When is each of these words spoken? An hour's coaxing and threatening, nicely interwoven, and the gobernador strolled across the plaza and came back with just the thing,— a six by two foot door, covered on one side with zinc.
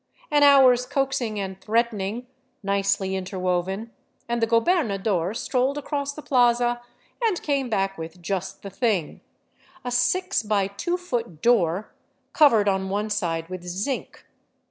An 0.31 0.41
hour's 0.41 0.87
coaxing 0.87 1.39
and 1.39 1.61
threatening, 1.61 2.25
nicely 2.63 3.15
interwoven, 3.15 3.91
and 4.27 4.41
the 4.41 4.47
gobernador 4.47 5.35
strolled 5.35 5.77
across 5.77 6.11
the 6.11 6.23
plaza 6.23 6.81
and 7.23 7.39
came 7.43 7.69
back 7.69 7.99
with 7.99 8.19
just 8.19 8.63
the 8.63 8.71
thing,— 8.71 9.21
a 9.85 9.91
six 9.91 10.41
by 10.41 10.65
two 10.65 10.97
foot 10.97 11.39
door, 11.43 11.93
covered 12.33 12.67
on 12.67 12.89
one 12.89 13.11
side 13.11 13.47
with 13.47 13.61
zinc. 13.63 14.25